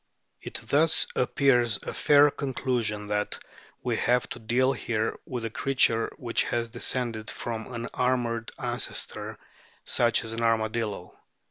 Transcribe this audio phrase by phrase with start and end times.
[0.41, 3.37] It thus appears a fair conclusion that
[3.83, 9.37] we have to deal here with a creature which has descended from an armoured ancestor,
[9.85, 11.19] such as an armadillo.